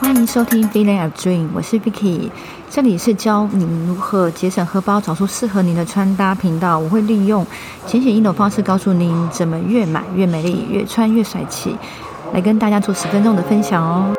[0.00, 2.30] 欢迎收听 Feeling a Dream，我是 Vicky，
[2.70, 6.78] 这里是教您如何节省荷包、找出适合您的穿搭频道。
[6.78, 7.44] 我会利用
[7.86, 11.76] 浅显易懂方式告诉您怎么越买越美丽、越穿越帅气，
[12.32, 14.17] 来跟大家做十分钟的分享哦。